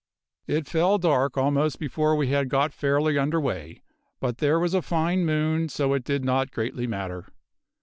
[0.47, 3.83] "It fell dark almost before we had got fairly under way,
[4.19, 7.27] but there was a fine moon, so it did not greatly matter.